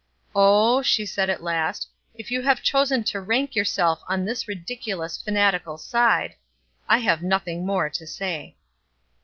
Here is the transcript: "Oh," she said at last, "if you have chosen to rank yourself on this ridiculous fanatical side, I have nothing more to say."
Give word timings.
"Oh," 0.33 0.81
she 0.81 1.05
said 1.05 1.29
at 1.29 1.43
last, 1.43 1.87
"if 2.15 2.31
you 2.31 2.41
have 2.41 2.63
chosen 2.63 3.03
to 3.03 3.21
rank 3.21 3.55
yourself 3.55 4.01
on 4.09 4.25
this 4.25 4.47
ridiculous 4.47 5.21
fanatical 5.21 5.77
side, 5.77 6.33
I 6.89 6.97
have 6.97 7.21
nothing 7.21 7.67
more 7.67 7.87
to 7.91 8.07
say." 8.07 8.55